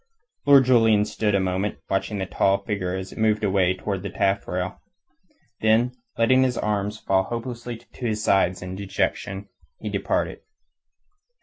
Lord 0.47 0.65
Julian 0.65 1.05
stood 1.05 1.35
a 1.35 1.39
moment, 1.39 1.77
watching 1.87 2.17
the 2.17 2.25
tall 2.25 2.63
figure 2.63 2.95
as 2.95 3.11
it 3.11 3.19
moved 3.19 3.43
away 3.43 3.75
towards 3.77 4.01
the 4.01 4.09
taffrail. 4.09 4.81
Then 5.59 5.91
letting 6.17 6.41
his 6.41 6.57
arms 6.57 6.97
fall 6.97 7.25
helplessly 7.29 7.77
to 7.77 8.07
his 8.07 8.23
sides 8.23 8.63
in 8.63 8.73
dejection, 8.75 9.47
he 9.79 9.89
departed. 9.89 10.39